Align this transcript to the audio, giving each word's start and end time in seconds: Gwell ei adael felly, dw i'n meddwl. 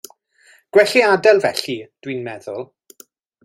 Gwell 0.77 0.93
ei 0.99 1.03
adael 1.09 1.43
felly, 1.45 1.77
dw 2.01 2.15
i'n 2.15 2.25
meddwl. 2.31 2.67